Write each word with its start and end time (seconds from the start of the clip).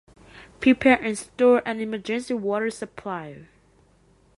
Prepare 0.59 0.99
and 1.03 1.15
store 1.15 1.61
an 1.63 1.79
emergency 1.79 2.33
water 2.33 2.71
supply. 2.71 3.45